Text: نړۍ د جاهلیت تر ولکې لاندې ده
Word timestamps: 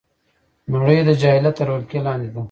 نړۍ 0.71 0.99
د 1.07 1.09
جاهلیت 1.21 1.55
تر 1.57 1.67
ولکې 1.73 1.99
لاندې 2.05 2.29
ده 2.33 2.39